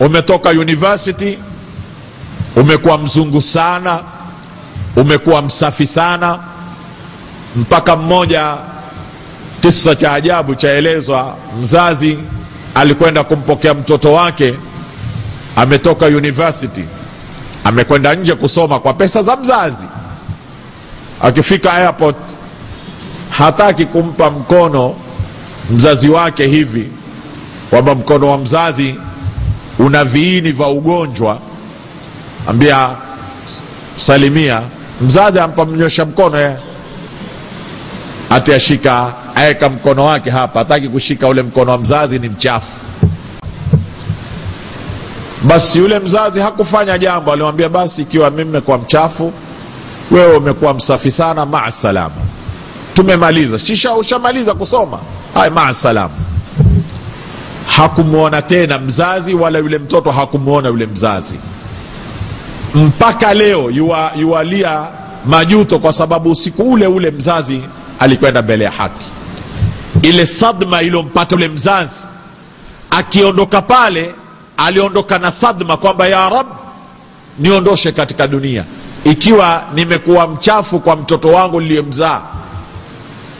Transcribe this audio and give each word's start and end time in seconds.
umetoka 0.00 0.50
university 0.50 1.38
umekuwa 2.56 2.98
mzungu 2.98 3.42
sana 3.42 4.00
umekuwa 4.96 5.42
msafi 5.42 5.86
sana 5.86 6.38
mpaka 7.56 7.96
mmoja 7.96 8.56
kisa 9.60 9.94
cha 9.94 10.12
ajabu 10.12 10.54
chaelezwa 10.54 11.36
mzazi 11.62 12.18
alikwenda 12.74 13.24
kumpokea 13.24 13.74
mtoto 13.74 14.12
wake 14.12 14.54
ametoka 15.56 16.06
university 16.06 16.84
amekwenda 17.64 18.14
nje 18.14 18.34
kusoma 18.34 18.78
kwa 18.80 18.94
pesa 18.94 19.22
za 19.22 19.36
mzazi. 19.36 19.86
Akifika 21.22 21.72
airport 21.72 22.16
hataki 23.30 23.84
kumpa 23.84 24.30
mkono 24.30 24.94
mzazi 25.70 26.08
wake 26.08 26.46
hivi 26.46 26.88
kwamba 27.70 27.94
mkono 27.94 28.28
wa 28.30 28.38
mzazi 28.38 28.94
una 29.78 30.04
viini 30.04 30.52
vya 30.52 30.66
ugonjwa 30.68 31.38
ambia 32.46 32.90
salimia 33.96 34.62
mzazi 35.00 35.40
ampa 35.40 35.64
mnyosha 35.64 36.04
mkono 36.04 36.38
ye 36.38 36.56
ati 38.30 38.52
ashika 38.52 39.12
aeka 39.34 39.68
mkono 39.68 40.04
wake 40.04 40.30
hapa 40.30 40.58
hataki 40.58 40.88
kushika 40.88 41.28
ule 41.28 41.42
mkono 41.42 41.72
wa 41.72 41.78
mzazi 41.78 42.18
ni 42.18 42.28
mchafu. 42.28 42.72
Basi 45.42 45.78
yule 45.78 45.98
mzazi 45.98 46.40
hakufanya 46.40 46.98
jambo 46.98 47.32
alimwambia 47.32 47.68
basi 47.68 48.02
ikiwa 48.02 48.30
mimi 48.30 48.44
nimekuwa 48.44 48.78
mchafu 48.78 49.32
wewe 50.10 50.36
umekuwa 50.36 50.74
msafi 50.74 51.10
sana 51.10 51.46
maasalama, 51.46 52.14
tumemaliza. 52.94 53.58
Shisha 53.58 53.94
ushamaliza 53.94 54.54
kusoma? 54.54 54.98
Haya 55.34 55.50
maa 55.50 55.72
salama 55.72 56.14
hakumwona 57.76 58.42
tena 58.42 58.78
mzazi 58.78 59.34
wala 59.34 59.58
yule 59.58 59.78
mtoto 59.78 60.10
hakumwona 60.10 60.68
yule 60.68 60.86
mzazi. 60.86 61.34
Mpaka 62.74 63.34
leo 63.34 63.70
yuwa, 63.70 64.12
yuwalia 64.18 64.88
majuto 65.26 65.78
kwa 65.78 65.92
sababu 65.92 66.30
usiku 66.30 66.72
ule 66.72 66.86
ule 66.86 67.10
mzazi 67.10 67.60
alikwenda 67.98 68.42
mbele 68.42 68.64
ya 68.64 68.70
haki. 68.70 69.04
Ile 70.02 70.26
sadma 70.26 70.82
iliyompata 70.82 71.36
ule 71.36 71.48
mzazi 71.48 72.04
akiondoka 72.90 73.62
pale 73.62 74.14
aliondoka 74.56 75.18
na 75.18 75.30
sadma 75.30 75.76
kwamba 75.76 76.06
ya 76.08 76.28
rab 76.30 76.46
niondoshe 77.38 77.92
katika 77.92 78.26
dunia. 78.28 78.64
Ikiwa 79.04 79.62
nimekuwa 79.74 80.28
mchafu 80.28 80.80
kwa 80.80 80.96
mtoto 80.96 81.28
wangu 81.28 81.60
niliyemzaa 81.60 82.22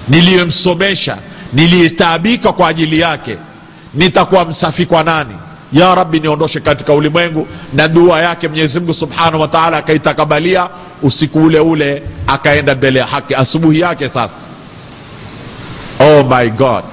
niliyemsomesha 0.09 1.19
niliyetaabika 1.53 2.53
kwa 2.53 2.69
ajili 2.69 3.01
yake 3.01 3.37
nitakuwa 3.95 4.45
msafi 4.45 4.87
kwa 4.87 5.03
nani? 5.05 5.35
Ya 5.73 5.95
rabbi 5.95 6.21
niondoshe 6.21 6.61
katika 6.61 6.93
ulimwengu 6.95 7.47
na 7.73 7.89
dua 7.89 8.21
yake 8.23 8.49
mwenyezi 8.49 8.81
mungu 8.81 8.95
subhanahu 8.95 9.41
wa 9.41 9.49
taala 9.49 9.77
akaitakabalia 9.77 10.69
usiku 11.03 11.39
ule 11.45 11.61
ule 11.61 12.03
akaenda 12.27 12.75
mbele 12.75 12.99
ya 12.99 13.07
haki. 13.07 13.35
Asubuhi 13.35 13.81
yake 13.81 14.09
sasa. 14.09 14.45
Oh 16.01 16.23
my 16.25 16.51
god. 16.51 16.85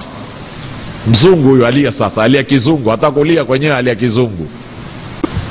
Mzungu 1.06 1.48
huyu 1.48 1.66
alia 1.66 1.92
sasa 1.92 2.22
alia 2.22 2.42
kizungu 2.42 2.90
hata 2.90 3.10
kulia 3.10 3.44
kwenyewe 3.44 3.76
alia 3.76 3.94
kizungu. 3.94 4.48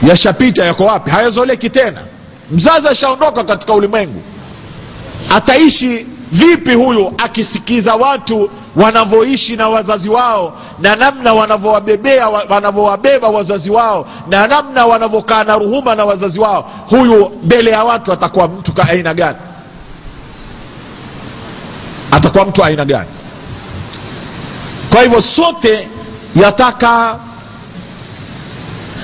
Yashapita 0.08 0.66
yako 0.66 0.86
wapi? 0.86 1.10
Hayazoleki 1.10 1.70
tena. 1.70 2.00
Mzazi 2.52 2.88
ashaondoka 2.88 3.44
katika 3.44 3.74
ulimwengu. 3.74 4.22
Ataishi 5.36 6.06
vipi 6.32 6.74
huyu 6.74 7.14
akisikiza 7.18 7.96
watu 7.96 8.50
wanavyoishi 8.76 9.56
na 9.56 9.70
wazazi 9.70 10.10
wao 10.10 10.54
na 10.80 10.96
namna 10.96 11.34
wanavyowabebea 11.34 12.30
wanavyowabeba 12.30 13.28
wazazi 13.30 13.70
wao 13.70 14.06
na 14.30 14.48
namna 14.48 14.86
wanavyokaa 14.86 15.44
na 15.44 15.58
ruhuma 15.58 15.96
na 15.96 16.06
wazazi 16.06 16.40
wao. 16.40 16.72
Huyu 16.90 17.32
mbele 17.44 17.72
ya 17.72 17.84
watu 17.84 18.12
atakuwa 18.14 18.48
mtu 18.48 18.74
ka 18.74 18.88
aina 18.90 19.14
gani? 19.14 19.38
Atakuwa 22.12 22.46
mtu 22.46 22.64
aina 22.64 22.86
gani? 22.86 23.10
Kwa 24.90 25.02
hivyo 25.02 25.22
sote 25.22 25.88
yataka 26.36 27.20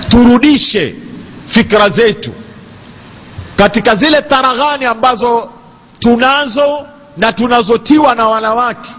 turudishe 0.09 0.95
fikra 1.47 1.89
zetu 1.89 2.31
katika 3.55 3.95
zile 3.95 4.21
taraghani 4.21 4.85
ambazo 4.85 5.49
tunazo 5.99 6.87
na 7.17 7.33
tunazotiwa 7.33 8.15
na 8.15 8.27
wanawake 8.27 8.89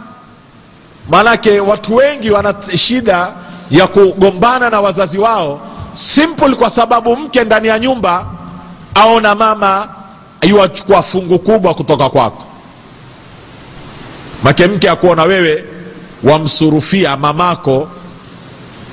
maanake 1.08 1.60
watu 1.60 1.94
wengi 1.96 2.30
wana 2.30 2.54
shida 2.76 3.32
ya 3.70 3.86
kugombana 3.86 4.70
na 4.70 4.80
wazazi 4.80 5.18
wao 5.18 5.60
simple 5.92 6.54
kwa 6.54 6.70
sababu 6.70 7.16
mke 7.16 7.44
ndani 7.44 7.68
ya 7.68 7.78
nyumba 7.78 8.26
aona 8.94 9.34
mama 9.34 9.88
iwachukua 10.40 11.02
fungu 11.02 11.38
kubwa 11.38 11.74
kutoka 11.74 12.08
kwako. 12.08 12.44
Make 14.42 14.66
mke 14.66 14.90
akuona 14.90 15.22
wewe 15.22 15.64
wamsurufia 16.22 17.16
mamako 17.16 17.88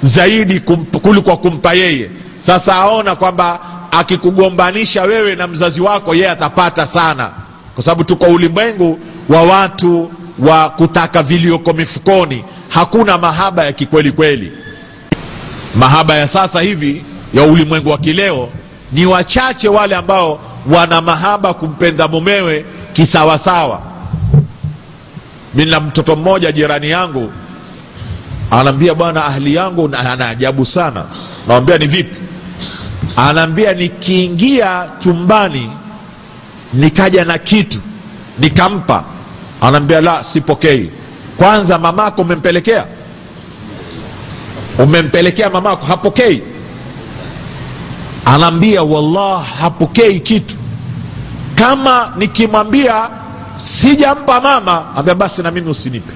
zaidi 0.01 0.59
kump, 0.59 0.95
kuliko 0.97 1.37
kumpa 1.37 1.73
yeye. 1.73 2.09
Sasa 2.39 2.75
aona 2.75 3.15
kwamba 3.15 3.59
akikugombanisha 3.91 5.03
wewe 5.03 5.35
na 5.35 5.47
mzazi 5.47 5.81
wako 5.81 6.15
yeye 6.15 6.29
atapata 6.29 6.85
sana. 6.87 7.31
Kwa 7.75 7.83
sababu 7.83 8.03
tuko 8.03 8.25
ulimwengu 8.25 8.99
wa 9.29 9.41
watu 9.43 10.11
wa 10.40 10.69
kutaka 10.69 11.23
vilioko 11.23 11.73
mifukoni 11.73 12.44
hakuna 12.69 13.18
mahaba 13.18 13.66
ya 13.66 13.72
kikweli 13.73 14.12
kweli. 14.12 14.51
Mahaba 15.75 16.16
ya 16.16 16.28
sasa 16.28 16.62
hivi 16.62 17.03
ya 17.34 17.44
ulimwengu 17.44 17.90
wa 17.90 17.97
kileo 17.97 18.50
ni 18.91 19.06
wachache 19.06 19.68
wale 19.69 19.95
ambao 19.95 20.40
wana 20.72 21.01
mahaba 21.01 21.53
kumpenda 21.53 22.07
mumewe 22.07 22.66
kisawasawa. 22.94 23.81
Mi 25.53 25.66
na 25.66 25.79
mtoto 25.79 26.16
mmoja 26.16 26.51
jirani 26.51 26.90
yangu 26.90 27.31
anaambia 28.51 28.94
bwana 28.95 29.25
ahli 29.25 29.56
yangu 29.56 29.90
ana 30.00 30.29
ajabu 30.29 30.66
sana. 30.66 31.06
Nawambia 31.47 31.78
ni 31.78 31.88
vipi? 31.88 32.16
Anaambia 33.16 33.74
nikiingia 33.74 34.85
chumbani 35.00 35.72
nikaja 36.74 37.25
na 37.25 37.38
kitu 37.38 37.79
nikampa 38.40 39.03
anaambia 39.61 40.01
la 40.01 40.23
sipokei. 40.23 40.89
Kwanza 41.38 41.79
mamako 41.79 42.21
umempelekea? 42.21 42.85
Umempelekea 44.79 45.49
mamako 45.49 45.85
hapokei. 45.85 46.41
Anaambia 48.25 48.83
wallah 48.83 49.45
hapokei 49.59 50.19
kitu. 50.19 50.55
Kama 51.55 52.13
nikimwambia 52.17 53.09
sijampa 53.57 54.41
mama 54.41 54.95
ambia 54.95 55.15
basi 55.15 55.44
na 55.44 55.51
mimi 55.51 55.69
usinipe. 55.69 56.13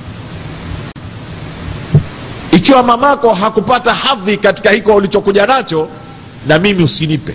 Ikiwa 2.52 2.84
mamako 2.84 3.34
hakupata 3.34 3.94
hadhi 3.94 4.38
katika 4.38 4.72
hiko 4.72 4.96
ulichokuja 4.96 5.46
nacho 5.46 5.88
na 6.48 6.60
mimi 6.60 6.84
usinipe. 6.84 7.34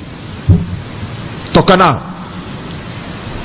Toka 1.52 1.76
nao 1.76 2.00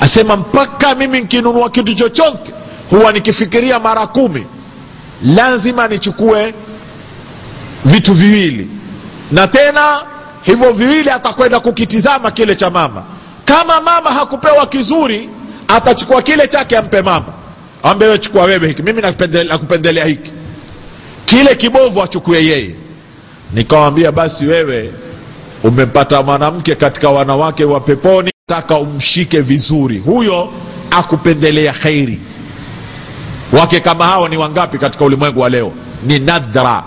asema 0.00 0.36
mpaka 0.36 0.94
mimi 0.94 1.20
nkinunua 1.20 1.70
kitu 1.70 1.94
chochote 1.94 2.52
huwa 2.90 3.12
nikifikiria 3.12 3.78
mara 3.78 4.06
kumi 4.06 4.46
lazima 5.24 5.88
nichukue 5.88 6.54
vitu 7.84 8.14
viwili. 8.14 8.68
Na 9.32 9.48
tena 9.48 10.02
hivyo 10.42 10.72
viwili 10.72 11.10
atakwenda 11.10 11.60
kukitizama 11.60 12.30
kile 12.30 12.54
cha 12.54 12.70
mama. 12.70 13.02
Kama 13.44 13.80
mama 13.80 14.10
hakupewa 14.10 14.66
kizuri 14.66 15.28
atachukua 15.68 16.22
kile 16.22 16.48
chake 16.48 16.76
ampe 16.76 17.02
mama. 17.02 17.32
Ambe 17.82 18.04
wewe 18.04 18.18
chukua 18.18 18.44
wewe 18.44 18.68
hiki 18.68 18.82
mimi 18.82 19.02
nakupendelea, 19.48 20.04
hiki. 20.04 20.32
Kile 21.26 21.54
kibovu 21.54 22.02
achukue 22.02 22.44
yeye. 22.44 22.74
Nikawambia 23.52 24.12
basi 24.12 24.46
wewe 24.46 24.92
umempata 25.62 26.22
mwanamke 26.22 26.74
katika 26.74 27.08
wanawake 27.10 27.64
wa 27.64 27.80
peponi 27.80 28.29
taka 28.50 28.78
umshike 28.78 29.40
vizuri. 29.40 29.98
Huyo 29.98 30.52
akupendelea 30.90 31.72
khairi. 31.72 32.18
Wake 33.52 33.80
kama 33.80 34.04
hao 34.06 34.28
ni 34.28 34.36
wangapi 34.36 34.78
katika 34.78 35.04
ulimwengu 35.04 35.40
wa 35.40 35.48
leo? 35.48 35.72
Ni 36.06 36.18
nadra. 36.18 36.84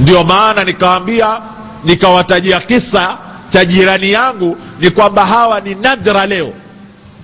Ndio 0.00 0.24
maana 0.24 0.64
nikawaambia 0.64 1.40
nikawatajia 1.84 2.60
kisa 2.60 3.18
cha 3.48 3.64
jirani 3.64 4.10
yangu 4.10 4.56
ni 4.80 4.90
kwamba 4.90 5.26
hawa 5.26 5.60
ni 5.60 5.74
nadra 5.74 6.26
leo. 6.26 6.52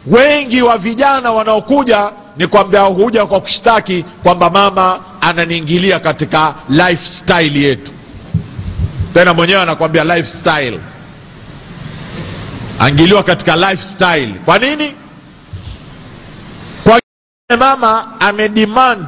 Wengi 0.06 0.62
wa 0.62 0.78
vijana 0.78 1.30
wanaokuja 1.32 2.10
ni 2.36 2.46
kwamba 2.46 2.80
huja 2.80 3.26
kwa 3.26 3.40
kushtaki 3.40 4.04
kwamba 4.22 4.50
mama 4.50 5.00
ananiingilia 5.20 5.98
katika 6.00 6.54
lifestyle 6.68 7.60
yetu. 7.60 7.92
Tena 9.14 9.34
mwenyewe 9.34 9.62
anakwambia 9.62 10.04
lifestyle 10.04 10.80
angiliwa 12.80 13.22
katika 13.22 13.56
lifestyle. 13.56 14.34
Kwa 14.44 14.58
nini? 14.58 14.94
Kwa 16.84 17.00
mama 17.58 18.20
amedemand 18.20 19.06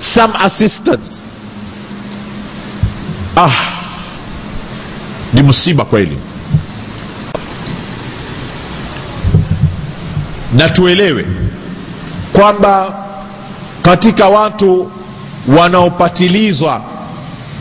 some 0.00 0.34
assistance. 0.44 1.26
Ah 3.36 3.50
ni 5.32 5.42
msiba 5.42 5.84
kweli. 5.84 6.18
Na 10.54 10.68
tuelewe 10.68 11.26
kwamba 12.32 12.94
katika 13.82 14.28
watu 14.28 14.90
wanaopatilizwa 15.48 16.82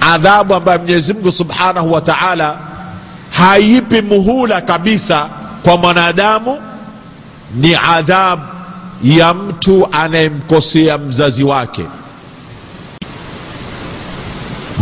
adhabu 0.02 0.54
ambayo 0.54 0.80
mwenyezi 0.80 1.14
mungu 1.14 1.32
subhanahu 1.32 1.92
wa 1.92 2.02
taala 2.02 2.58
haipi 3.32 4.02
muhula 4.02 4.62
kabisa 4.62 5.30
kwa 5.64 5.78
mwanadamu 5.78 6.62
ni 7.56 7.76
adhabu 7.76 8.42
ya 9.04 9.34
mtu 9.34 9.88
anayemkosea 9.92 10.98
mzazi 10.98 11.44
wake. 11.44 11.86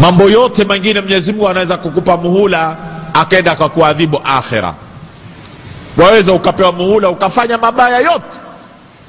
Mambo 0.01 0.29
yote 0.29 0.65
mengine 0.65 1.01
mwenyezi 1.01 1.31
mungu 1.31 1.49
anaweza 1.49 1.77
kukupa 1.77 2.17
muhula 2.17 2.77
akaenda 3.13 3.51
akakuadhibu 3.51 4.21
akhira 4.25 4.73
waweza 5.97 6.33
ukapewa 6.33 6.71
muhula 6.71 7.09
ukafanya 7.09 7.57
mabaya 7.57 7.97
yote 7.99 8.39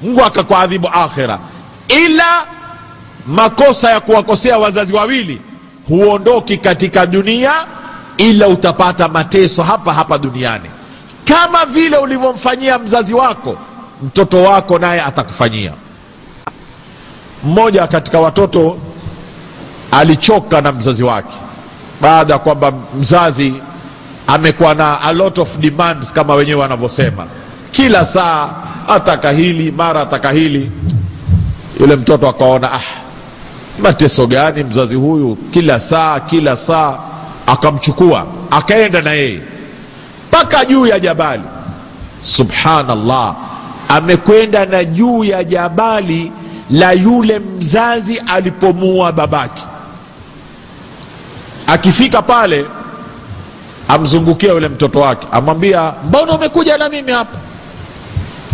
mungu 0.01 0.23
akakuadhibu 0.23 0.87
akhira 0.87 1.39
ila 1.87 2.45
makosa 3.27 3.89
ya 3.91 3.99
kuwakosea 3.99 4.57
wazazi 4.57 4.93
wawili 4.93 5.41
huondoki 5.87 6.57
katika 6.57 7.05
dunia 7.05 7.51
ila 8.17 8.47
utapata 8.47 9.07
mateso 9.07 9.63
hapa 9.63 9.93
hapa 9.93 10.17
duniani. 10.17 10.69
Kama 11.25 11.65
vile 11.65 11.97
ulivyomfanyia 11.97 12.79
mzazi 12.79 13.13
wako 13.13 13.57
mtoto 14.03 14.43
wako 14.43 14.79
naye 14.79 15.01
atakufanyia. 15.01 15.71
Mmoja 17.43 17.87
katika 17.87 18.19
watoto 18.19 18.77
alichoka 19.91 20.61
na 20.61 20.71
mzazi 20.71 21.03
wake 21.03 21.37
baada 22.01 22.33
ya 22.33 22.39
kwamba 22.39 22.73
mzazi 22.99 23.53
amekuwa 24.27 24.73
na 24.73 25.01
a 25.01 25.13
lot 25.13 25.41
of 25.41 25.57
demands 25.57 26.13
kama 26.13 26.33
wenyewe 26.35 26.61
wanavyosema. 26.61 27.27
Kila 27.71 28.05
saa 28.05 28.49
ataka 28.87 29.31
hili 29.31 29.71
mara 29.71 30.01
ataka 30.01 30.31
hili. 30.31 30.71
Yule 31.79 31.95
mtoto 31.95 32.29
akaona 32.29 32.73
ah, 32.73 32.81
mateso 33.79 34.27
gani 34.27 34.63
mzazi 34.63 34.95
huyu? 34.95 35.35
Kila 35.51 35.79
saa 35.79 36.19
kila 36.19 36.55
saa 36.57 36.97
akamchukua 37.51 38.25
akaenda 38.51 39.01
na 39.01 39.11
yeye 39.11 39.41
mpaka 40.27 40.65
juu 40.65 40.85
ya 40.87 40.99
jabali. 40.99 41.43
Subhanallah 42.21 43.35
amekwenda 43.89 44.65
na 44.65 44.83
juu 44.83 45.23
ya 45.23 45.43
jabali 45.43 46.31
la 46.69 46.91
yule 46.91 47.39
mzazi 47.39 48.17
alipomua 48.27 49.11
babake. 49.11 49.63
Akifika 51.67 52.21
pale 52.21 52.65
amzungukia 53.87 54.51
yule 54.51 54.67
mtoto 54.69 54.99
wake 54.99 55.27
amwambia 55.31 55.93
mbona 56.07 56.33
umekuja 56.33 56.77
na 56.77 56.89
mimi 56.89 57.11
hapa? 57.11 57.37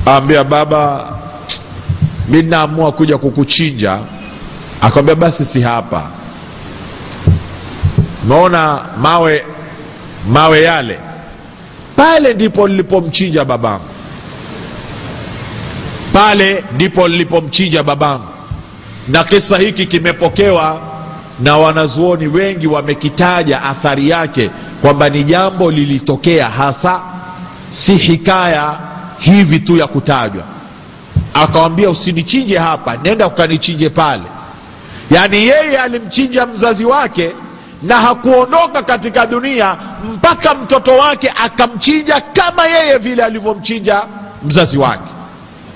Aambia 0.07 0.43
baba 0.43 1.09
mi 2.27 2.41
naamua 2.43 2.91
kuja 2.91 3.17
kukuchinja. 3.17 3.99
Akamwambia 4.81 5.15
basi 5.15 5.45
si 5.45 5.61
hapa 5.61 6.03
umeona 8.27 8.79
mawe 9.01 9.45
mawe 10.29 10.61
yale. 10.61 10.99
Pale 11.95 12.33
ndipo 12.33 12.67
nilipomchinja 12.67 13.45
babangu. 13.45 13.85
Pale 16.13 16.63
ndipo 16.75 17.07
nilipomchinja 17.07 17.83
babangu. 17.83 18.27
Na 19.07 19.23
kisa 19.23 19.57
hiki 19.57 19.85
kimepokewa 19.85 20.81
na 21.39 21.57
wanazuoni 21.57 22.27
wengi 22.27 22.67
wamekitaja 22.67 23.63
athari 23.63 24.09
yake 24.09 24.49
kwamba 24.81 25.09
ni 25.09 25.23
jambo 25.23 25.71
lilitokea 25.71 26.49
hasa 26.49 27.01
si 27.71 27.95
hikaya 27.95 28.79
hivi 29.19 29.59
tu 29.59 29.77
ya 29.77 29.87
kutajwa. 29.87 30.43
Akawambia 31.33 31.89
usinichinje 31.89 32.57
hapa 32.57 32.97
nenda 33.03 33.27
ukanichinje 33.27 33.89
pale. 33.89 34.23
Yaani 35.11 35.37
yeye 35.37 35.77
alimchinja 35.77 36.45
mzazi 36.45 36.85
wake 36.85 37.31
na 37.83 37.95
hakuondoka 37.99 38.83
katika 38.83 39.25
dunia 39.25 39.77
mpaka 40.13 40.53
mtoto 40.55 40.91
wake 40.97 41.33
akamchinja 41.43 42.21
kama 42.33 42.65
yeye 42.67 42.97
vile 42.97 43.23
alivyomchinja 43.23 44.01
mzazi 44.45 44.77
wake. 44.77 45.11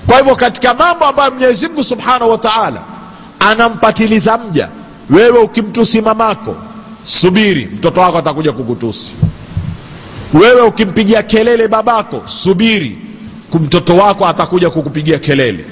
Kwa 0.06 0.18
hivyo 0.18 0.36
katika 0.36 0.74
mambo 0.74 1.04
ambayo 1.04 1.30
mwenyezi 1.30 1.68
mungu 1.68 1.84
subhanahu 1.84 2.30
wa 2.30 2.38
taala 2.38 2.82
anampatiliza 3.40 4.38
mja 4.38 4.68
wewe 5.10 5.38
ukimtusi 5.38 6.00
mamako 6.00 6.56
subiri 7.04 7.66
mtoto 7.66 8.00
wako 8.00 8.18
atakuja 8.18 8.52
kukutusi. 8.52 9.12
Wewe 10.34 10.60
ukimpigia 10.62 11.22
kelele 11.22 11.68
babako 11.68 12.22
subiri 12.24 12.98
mtoto 13.60 13.96
wako 13.96 14.26
atakuja 14.26 14.70
kukupigia 14.70 15.18
kelele. 15.18 15.64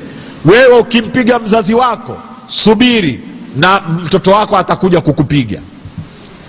Wewe 0.44 0.78
ukimpiga 0.78 1.38
mzazi 1.38 1.74
wako 1.74 2.16
subiri 2.46 3.20
na 3.56 3.80
mtoto 3.80 4.30
wako 4.30 4.56
atakuja 4.56 5.00
kukupiga 5.00 5.60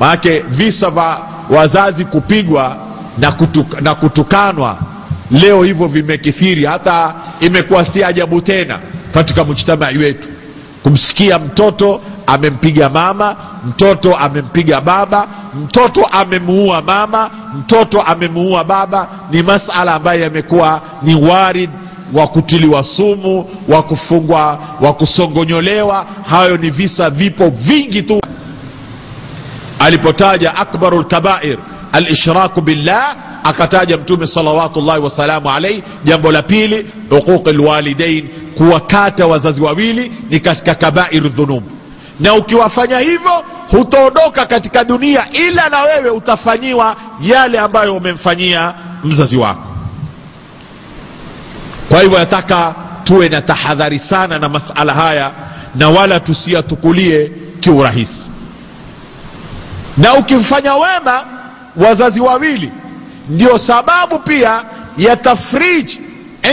maanake 0.01 0.39
visa 0.39 0.89
vya 0.92 1.18
wazazi 1.50 2.06
kupigwa 2.06 2.77
na, 3.18 3.31
kutuk, 3.31 3.81
na 3.81 3.95
kutukanwa 3.95 4.77
leo 5.31 5.63
hivyo 5.63 5.88
vimekithiri 5.88 6.65
hata 6.65 7.13
imekuwa 7.39 7.86
si 7.86 8.03
ajabu 8.03 8.42
tena 8.42 8.80
katika 9.13 9.44
mujtamai 9.45 9.98
wetu. 9.98 10.27
Kumsikia 10.83 11.39
mtoto 11.39 12.01
amempiga 12.27 12.89
mama 12.89 13.36
mtoto 13.68 14.15
amempiga 14.15 14.81
baba 14.81 15.27
mtoto 15.63 16.06
amemuua 16.06 16.81
mama 16.81 17.30
mtoto 17.59 18.01
amemuua 18.01 18.63
baba 18.63 19.07
ni 19.31 19.44
masala 19.44 19.94
ambayo 19.95 20.21
yamekuwa 20.24 20.81
ni 21.03 21.15
warid 21.15 21.69
wa 22.13 22.27
kutiliwa 22.27 22.83
sumu 22.83 23.50
wa 23.68 23.83
kufungwa 23.83 24.59
wa 24.81 24.94
kusongonyolewa. 24.94 26.06
Hayo 26.30 26.57
ni 26.57 26.69
visa 26.69 27.09
vipo 27.09 27.50
vingi 27.50 28.01
tu 28.03 28.21
alipotaja 29.81 30.56
akbaru 30.56 31.00
lkabair 31.00 31.57
alishraku 31.92 32.62
billah 32.62 33.16
akataja 33.44 33.98
mtume 33.98 34.28
salawatullahi 34.28 35.01
wasalamu 35.01 35.51
alaihi. 35.51 35.83
Jambo 36.04 36.31
la 36.31 36.42
pili 36.42 36.86
uquqi 37.12 37.54
lwalidain 37.54 38.28
kuwakata 38.57 39.28
wazazi 39.28 39.62
wawili 39.62 40.12
ni 40.30 40.39
katika 40.39 40.75
kabair 40.75 41.24
dhunub. 41.30 41.63
Na 42.19 42.33
ukiwafanya 42.33 43.00
hivyo 43.00 43.44
hutaondoka 43.72 44.45
katika 44.45 44.83
dunia 44.83 45.25
ila 45.31 45.69
na 45.69 45.81
wewe 45.84 46.10
utafanyiwa 46.10 46.96
yale 47.22 47.60
ambayo 47.60 47.96
umemfanyia 47.96 48.74
mzazi 49.03 49.38
wako. 49.38 49.67
Kwa 51.89 52.01
hivyo 52.01 52.20
yataka 52.20 52.75
tuwe 53.03 53.29
na 53.29 53.41
tahadhari 53.41 54.00
sana 54.00 54.39
na 54.39 54.50
masala 54.50 54.94
haya 54.94 55.32
na 55.75 55.89
wala 55.89 56.20
tusiyatukulie 56.20 57.32
kiurahisi 57.60 58.31
na 59.98 60.13
ukimfanya 60.15 60.75
wema 60.75 61.24
wazazi 61.75 62.19
wawili. 62.21 62.71
Ndio 63.29 63.57
sababu 63.57 64.19
pia 64.19 64.63
ya 64.98 65.15
tafrij 65.15 65.91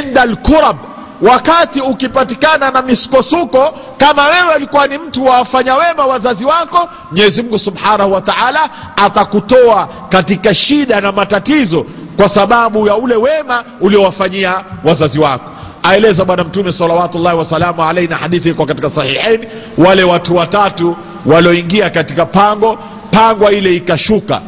inda 0.03 0.25
lkurab 0.25 0.77
wakati 1.23 1.81
ukipatikana 1.81 2.71
na 2.71 2.83
misukosuko 2.83 3.75
kama 3.97 4.23
wewe 4.23 4.55
alikuwa 4.55 4.87
ni 4.87 4.99
mtu 4.99 5.25
wawafanya 5.25 5.75
wema 5.75 6.07
wazazi 6.07 6.45
wako 6.45 6.89
mwenyezi 7.11 7.43
mungu 7.43 7.59
subhanahu 7.59 8.13
wa 8.13 8.21
taala 8.21 8.71
atakutoa 8.97 9.89
katika 10.09 10.55
shida 10.55 11.01
na 11.01 11.13
matatizo 11.13 11.87
kwa 12.17 12.29
sababu 12.29 12.87
ya 12.87 12.97
ule 12.97 13.17
wema 13.17 13.65
uliowafanyia 13.81 14.65
wazazi 14.85 15.19
wako. 15.19 15.51
Aeleza 15.83 16.25
bwana 16.25 16.45
mtume 16.45 16.73
salawatullahi 16.73 17.39
wasalamu 17.39 17.85
alaihi 17.85 18.09
na 18.09 18.17
hadithi 18.17 18.49
iko 18.49 18.67
katika 18.67 18.91
sahihain. 18.91 19.47
Wale 19.79 20.05
watu 20.05 20.37
watatu 20.37 20.97
walioingia 21.27 21.91
katika 21.91 22.27
pango 22.27 22.79
pangwa 23.11 23.53
ile 23.53 23.77
ikashuka. 23.77 24.41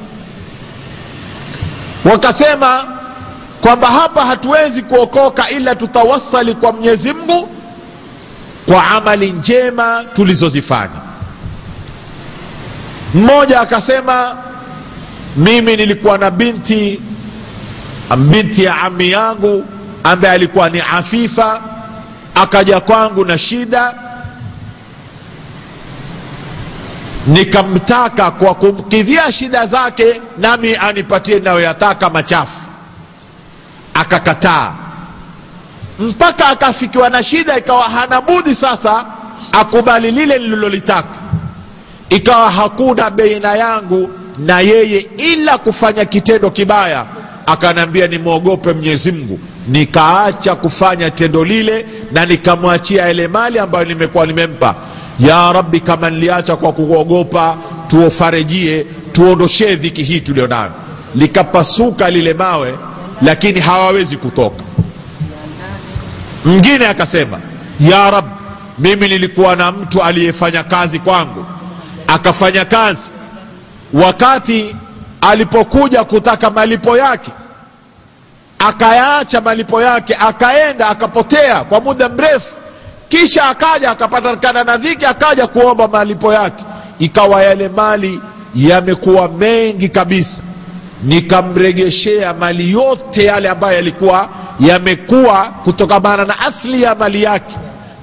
Wakasema 2.05 2.85
kwamba 3.61 3.87
hapa 3.87 4.25
hatuwezi 4.27 4.83
kuokoka 4.83 5.51
ila 5.51 5.75
tutawasali 5.75 6.55
kwa 6.55 6.73
mwenyezi 6.73 7.13
mungu 7.13 7.49
kwa 8.67 8.87
amali 8.87 9.33
njema 9.33 10.05
tulizozifanya. 10.15 11.01
Mmoja 13.15 13.61
akasema 13.61 14.37
mimi 15.37 15.77
nilikuwa 15.77 16.19
na 16.19 16.31
binti 16.31 17.01
binti 18.17 18.65
ya 18.65 18.77
ami 18.81 19.11
yangu 19.11 19.65
ambaye 20.05 20.35
alikuwa 20.35 20.71
ni 20.71 20.81
afifa 20.81 21.61
akaja 22.35 22.81
kwangu 22.81 23.25
na 23.25 23.39
shida 23.39 23.95
nikamtaka 27.27 28.31
kwa 28.31 28.55
kumkidhia 28.55 29.33
shida 29.33 29.67
zake 29.67 30.21
nami 30.39 30.77
anipatie 30.77 31.41
nayoyataka 31.41 32.11
machafu. 32.11 32.71
Akakataa. 33.95 34.73
Mpaka 35.99 36.49
akafikiwa 36.49 37.11
na 37.11 37.23
shida 37.23 37.59
ikawa 37.59 37.83
hana 37.83 38.21
budi 38.21 38.55
sasa 38.55 39.05
akubali 39.53 40.11
lile 40.11 40.39
nililolitaka. 40.39 41.09
Ikawa 42.09 42.51
hakuna 42.51 43.11
baina 43.11 43.55
yangu 43.57 44.11
na 44.39 44.61
yeye 44.61 45.07
ila 45.17 45.59
kufanya 45.59 46.05
kitendo 46.05 46.51
kibaya. 46.51 47.07
Akanambia 47.47 48.07
nimwogope 48.07 48.73
mwenyezi 48.73 49.13
mungu. 49.13 49.39
Nikaacha 49.69 50.55
kufanya 50.57 51.11
tendo 51.11 51.45
lile 51.45 51.87
na 52.13 52.27
nikamwachia 52.27 53.11
ile 53.11 53.29
mali 53.29 53.59
ambayo 53.59 53.85
nimekuwa 53.85 54.27
nimempa 54.27 54.75
ya 55.21 55.53
rabbi 55.53 55.81
kama 55.81 56.11
niliacha 56.11 56.57
kwa 56.57 56.73
kuogopa 56.73 57.57
tuofarejie 57.89 58.87
tuondoshee 59.13 59.75
dhiki 59.77 60.03
hii 60.03 60.21
tulionayo. 60.21 60.71
Likapasuka 61.15 62.11
lile 62.11 62.35
mawe 62.35 62.79
lakini 63.23 63.61
hawawezi 63.61 64.17
kutoka. 64.17 64.65
Mwingine 66.45 66.87
akasema 66.87 67.41
ya 67.81 68.11
rab 68.11 68.25
mimi 68.79 69.09
nilikuwa 69.09 69.57
na 69.57 69.73
mtu 69.73 70.03
aliyefanya 70.03 70.63
kazi 70.63 70.99
kwangu 70.99 71.45
akafanya 72.07 72.65
kazi. 72.65 73.11
Wakati 73.93 74.77
alipokuja 75.21 76.05
kutaka 76.05 76.51
malipo 76.51 76.97
yake 76.99 77.31
akayaacha 78.59 79.41
malipo 79.41 79.83
yake 79.83 80.15
akaenda 80.15 80.89
akapotea 80.89 81.65
kwa 81.65 81.81
muda 81.81 82.09
mrefu 82.09 82.57
kisha 83.11 83.45
akaja 83.45 83.91
akapatikana 83.91 84.65
na 84.65 84.77
dhiki 84.77 85.05
akaja 85.07 85.47
kuomba 85.47 85.89
malipo 85.89 86.33
yake. 86.33 86.65
Ikawa 86.99 87.43
yale 87.43 87.69
mali 87.69 88.21
yamekuwa 88.55 89.29
mengi 89.29 89.89
kabisa. 89.89 90.43
Nikamregeshea 91.05 92.35
mali 92.35 92.71
yote 92.73 93.25
yale 93.25 93.49
ambayo 93.49 93.77
yalikuwa 93.77 94.29
yamekuwa 94.61 95.45
kutokamana 95.65 96.25
na 96.25 96.41
asli 96.41 96.83
ya 96.83 96.95
mali 96.95 97.23
yake. 97.23 97.57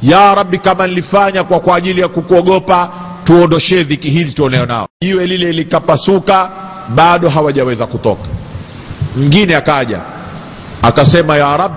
Ya 0.03 0.35
rabbi 0.35 0.57
kama 0.57 0.87
nilifanya 0.87 1.43
kwa 1.43 1.59
kwa 1.59 1.75
ajili 1.75 2.01
ya 2.01 2.07
kukuogopa 2.07 2.89
tuondoshee 3.23 3.83
dhiki 3.83 4.09
hili 4.09 4.31
tuoneo 4.33 4.65
nao. 4.65 4.87
Jiwe 5.01 5.25
lile 5.25 5.51
likapasuka 5.51 6.49
bado 6.89 7.29
hawajaweza 7.29 7.85
kutoka. 7.85 8.27
Mwingine 9.15 9.55
akaja 9.55 9.99
akasema 10.81 11.37
ya 11.37 11.57
rab 11.57 11.71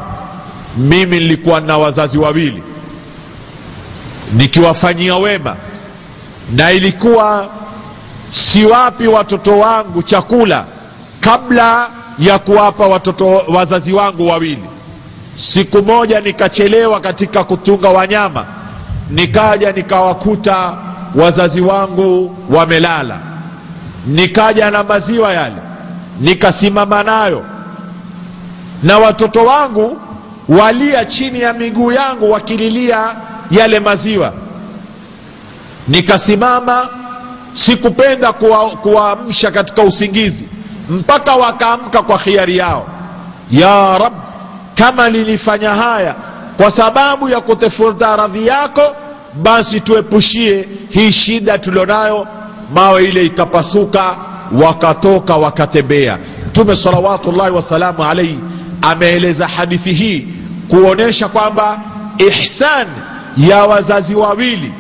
mimi 0.77 1.19
nilikuwa 1.19 1.61
na 1.61 1.79
wazazi 1.79 2.19
wawili 2.19 2.63
nikiwafanyia 4.33 5.17
wema. 5.17 5.57
Na 6.57 6.73
ilikuwa 6.73 7.49
siwapi 8.31 9.07
watoto 9.07 9.59
wangu 9.59 10.03
chakula 10.03 10.65
kabla 11.21 11.91
ya 12.19 12.39
kuwapa 12.39 12.87
watoto 12.87 13.27
wazazi 13.49 13.93
wangu 13.93 14.29
wawili. 14.29 14.65
Siku 15.35 15.83
moja 15.83 16.21
nikachelewa 16.21 17.01
katika 17.01 17.45
kutunga 17.45 17.89
wanyama 17.89 18.45
nikaja 19.11 19.73
nikawakuta 19.73 20.77
wazazi 21.15 21.61
wangu 21.61 22.37
wamelala. 22.51 23.19
Nikaja 24.07 24.71
na 24.71 24.85
maziwa 24.85 25.33
yale 25.35 25.57
nikasimama 26.21 27.03
nayo. 27.03 27.45
Na 28.83 28.99
watoto 28.99 29.45
wangu 29.45 30.01
walia 30.49 31.05
chini 31.05 31.41
ya 31.41 31.53
miguu 31.53 31.93
yangu 31.93 32.31
wakililia 32.31 33.17
yale 33.51 33.81
maziwa. 33.81 34.33
Nikasimama 35.89 36.89
sikupenda 37.53 38.33
kuwaamsha 38.83 39.51
katika 39.51 39.83
usingizi 39.83 40.45
mpaka 40.91 41.37
wakaamka 41.37 42.03
kwa 42.03 42.19
khiari 42.19 42.57
yao. 42.57 42.87
Ya 43.51 43.99
rab 43.99 44.13
kama 44.75 45.11
nilifanya 45.11 45.71
haya 45.75 46.15
kwa 46.57 46.71
sababu 46.71 47.29
ya 47.29 47.41
kutafuta 47.41 48.17
radhi 48.17 48.47
yako 48.47 48.83
basi 49.43 49.81
tuepushie 49.81 50.69
hii 50.89 51.13
shida 51.13 51.59
tulionayo. 51.59 52.27
Mawe 52.75 53.05
ile 53.05 53.27
ikapasuka 53.27 54.17
wakatoka 54.53 55.37
wakatembea. 55.37 56.19
Mtume 56.49 56.77
salawatullahi 56.77 57.51
wasalamu 57.55 58.05
alaihi 58.05 58.39
ameeleza 58.83 59.49
hadithi 59.49 59.93
hii 59.93 60.29
kuonyesha 60.69 61.29
kwamba 61.29 61.81
ihsan 62.19 62.87
ya 63.37 63.65
wazazi 63.65 64.15
wawili. 64.15 64.73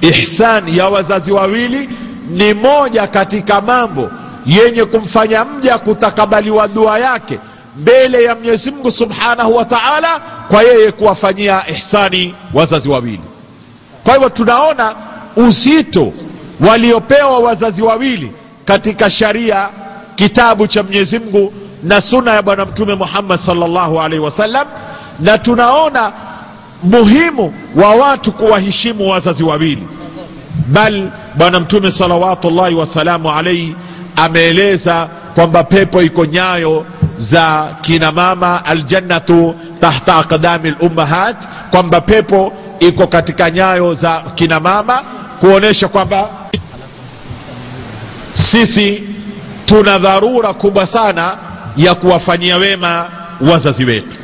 Ihsan 0.00 0.68
ya 0.76 0.88
wazazi 0.88 1.32
wawili 1.32 1.88
ni 2.30 2.54
moja 2.54 3.06
katika 3.06 3.60
mambo 3.60 4.10
yenye 4.46 4.84
kumfanya 4.84 5.44
mja 5.44 5.78
kutakabaliwa 5.78 6.68
dua 6.68 6.98
yake 6.98 7.38
mbele 7.76 8.24
ya 8.24 8.34
mwenyezi 8.34 8.70
mungu 8.70 8.90
subhanahu 8.90 9.56
wa 9.56 9.64
taala 9.64 10.20
kwa 10.48 10.62
yeye 10.62 10.92
kuwafanyia 10.92 11.62
ihsani 11.68 12.34
wazazi 12.54 12.88
wawili. 12.88 13.20
Kwa 14.04 14.12
hivyo 14.14 14.28
tunaona 14.28 14.94
uzito 15.36 16.12
waliopewa 16.68 17.38
wazazi 17.38 17.82
wawili 17.82 18.32
katika 18.64 19.10
sharia 19.10 19.68
kitabu 20.16 20.66
cha 20.66 20.82
mwenyezi 20.82 21.18
mungu 21.18 21.52
na 21.82 22.00
suna 22.00 22.34
ya 22.34 22.42
bwana 22.42 22.64
mtume 22.64 22.94
muhammad 22.94 23.38
sallallahu 23.38 24.00
alaihi 24.00 24.24
wasallam 24.24 24.66
na 25.20 25.38
tunaona 25.38 26.12
muhimu 26.84 27.54
wa 27.76 27.94
watu 27.94 28.32
kuwaheshimu 28.32 29.10
wazazi 29.10 29.44
wawili. 29.44 29.82
Bal 30.66 31.10
bwana 31.34 31.60
mtume 31.60 31.90
salawatullahi 31.90 32.74
wasalamu 32.74 33.30
alaihi 33.30 33.76
ameeleza 34.16 35.08
kwamba 35.34 35.64
pepo 35.64 36.02
iko 36.02 36.24
nyayo 36.26 36.86
za 37.18 37.76
kina 37.80 38.12
mama 38.12 38.64
aljannatu 38.64 39.54
tahta 39.80 40.16
aqdami 40.16 40.70
lummahat 40.80 41.36
kwamba 41.70 42.00
pepo 42.00 42.52
iko 42.80 43.06
katika 43.06 43.50
nyayo 43.50 43.94
za 43.94 44.20
kina 44.34 44.60
mama 44.60 45.02
kuonyesha 45.40 45.88
kwamba 45.88 46.28
sisi 48.34 49.02
tuna 49.66 49.98
dharura 49.98 50.52
kubwa 50.52 50.86
sana 50.86 51.36
ya 51.76 51.94
kuwafanyia 51.94 52.56
wema 52.56 53.08
wazazi 53.40 53.84
wetu 53.84 54.16